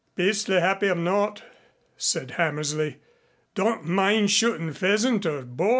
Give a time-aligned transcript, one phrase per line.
[0.15, 1.43] "Beastly happy I'm not,"
[1.95, 2.97] said Hammersley.
[3.53, 5.69] "Don't mind shootin' pheasant or boar.